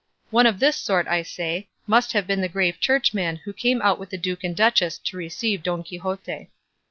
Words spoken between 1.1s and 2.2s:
say, must